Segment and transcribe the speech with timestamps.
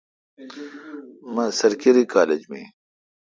[1.33, 2.67] می سرکیری کالج می این۔